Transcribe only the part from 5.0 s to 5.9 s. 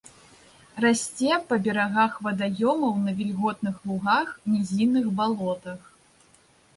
балотах.